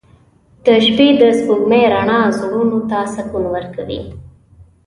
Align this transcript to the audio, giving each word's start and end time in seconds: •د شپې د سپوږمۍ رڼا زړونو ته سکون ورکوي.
•د 0.65 0.67
شپې 0.83 1.07
د 1.21 1.23
سپوږمۍ 1.39 1.83
رڼا 1.93 2.19
زړونو 2.39 2.79
ته 2.89 2.97
سکون 3.13 3.43
ورکوي. 3.55 4.01